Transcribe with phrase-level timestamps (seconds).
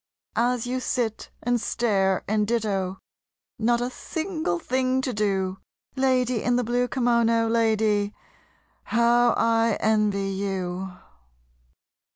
[0.35, 2.97] As you sit and stare and ditto,
[3.59, 5.59] not a single thing to do,
[5.95, 8.11] Lady in the blue kimono, lady,
[8.85, 10.97] how I envy you!